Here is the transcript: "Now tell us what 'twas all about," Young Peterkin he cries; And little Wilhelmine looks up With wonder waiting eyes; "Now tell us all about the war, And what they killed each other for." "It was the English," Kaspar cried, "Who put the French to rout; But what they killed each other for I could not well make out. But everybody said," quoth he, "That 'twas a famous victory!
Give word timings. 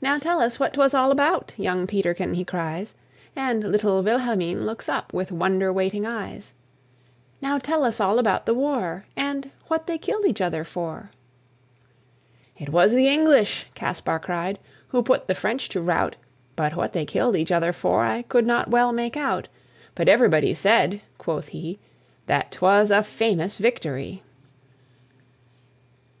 "Now 0.00 0.18
tell 0.18 0.40
us 0.40 0.60
what 0.60 0.74
'twas 0.74 0.94
all 0.94 1.10
about," 1.10 1.52
Young 1.56 1.88
Peterkin 1.88 2.34
he 2.34 2.44
cries; 2.44 2.94
And 3.34 3.64
little 3.72 4.00
Wilhelmine 4.00 4.64
looks 4.64 4.88
up 4.88 5.12
With 5.12 5.32
wonder 5.32 5.72
waiting 5.72 6.06
eyes; 6.06 6.54
"Now 7.40 7.58
tell 7.58 7.84
us 7.84 7.98
all 8.00 8.20
about 8.20 8.46
the 8.46 8.54
war, 8.54 9.04
And 9.16 9.50
what 9.66 9.88
they 9.88 9.98
killed 9.98 10.26
each 10.26 10.40
other 10.40 10.62
for." 10.62 11.10
"It 12.56 12.68
was 12.68 12.92
the 12.92 13.08
English," 13.08 13.66
Kaspar 13.74 14.20
cried, 14.20 14.60
"Who 14.90 15.02
put 15.02 15.26
the 15.26 15.34
French 15.34 15.68
to 15.70 15.80
rout; 15.80 16.14
But 16.54 16.76
what 16.76 16.92
they 16.92 17.04
killed 17.04 17.34
each 17.34 17.50
other 17.50 17.72
for 17.72 18.04
I 18.04 18.22
could 18.22 18.46
not 18.46 18.70
well 18.70 18.92
make 18.92 19.16
out. 19.16 19.48
But 19.96 20.08
everybody 20.08 20.54
said," 20.54 21.00
quoth 21.18 21.48
he, 21.48 21.80
"That 22.26 22.52
'twas 22.52 22.92
a 22.92 23.02
famous 23.02 23.58
victory! 23.58 24.22